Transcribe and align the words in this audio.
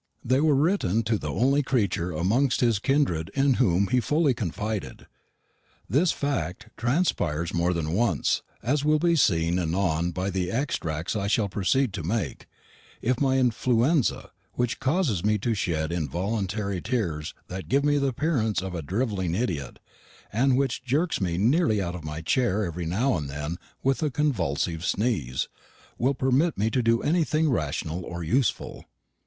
They 0.25 0.41
were 0.41 0.55
written 0.55 1.03
to 1.03 1.19
the 1.19 1.29
only 1.31 1.61
creature 1.61 2.11
amongst 2.11 2.61
his 2.61 2.79
kindred 2.79 3.29
in 3.35 3.53
whom 3.61 3.85
he 3.89 3.99
fully 3.99 4.33
confided. 4.33 5.05
This 5.87 6.11
fact 6.11 6.69
transpires 6.75 7.53
more 7.53 7.71
than 7.71 7.93
once, 7.93 8.41
as 8.63 8.83
will 8.83 8.97
be 8.97 9.15
seen 9.15 9.59
anon 9.59 10.09
by 10.09 10.31
the 10.31 10.49
extracts 10.49 11.15
I 11.15 11.27
shall 11.27 11.49
proceed 11.49 11.93
to 11.93 12.01
make; 12.01 12.47
if 13.03 13.19
my 13.21 13.37
influenza 13.37 14.31
which 14.53 14.79
causes 14.79 15.23
me 15.23 15.37
to 15.37 15.53
shed 15.53 15.91
involuntary 15.91 16.81
tears 16.81 17.35
that 17.47 17.69
give 17.69 17.85
me 17.85 17.99
the 17.99 18.07
appearance 18.07 18.59
of 18.59 18.73
a 18.73 18.81
drivelling 18.81 19.35
idiot, 19.35 19.77
and 20.33 20.57
which 20.57 20.83
jerks 20.83 21.21
me 21.21 21.37
nearly 21.37 21.79
out 21.79 21.93
of 21.93 22.03
my 22.03 22.21
chair 22.21 22.65
every 22.65 22.87
now 22.87 23.15
and 23.15 23.29
then 23.29 23.57
with 23.83 24.01
a 24.01 24.09
convulsive 24.09 24.83
sneeze 24.83 25.47
will 25.99 26.15
permit 26.15 26.57
me 26.57 26.71
to 26.71 26.81
do 26.81 27.03
anything 27.03 27.51
rational 27.51 28.03
or 28.03 28.23
useful. 28.23 28.85